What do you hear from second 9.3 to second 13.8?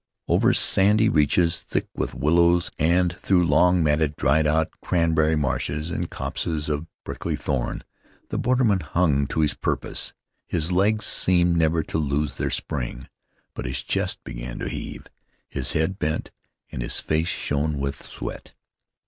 his purpose. His legs seemed never to lose their spring, but